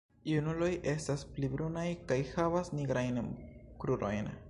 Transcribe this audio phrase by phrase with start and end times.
[0.29, 3.25] Junuloj estas pli brunaj kaj havas nigrajn
[3.85, 4.37] krurojn.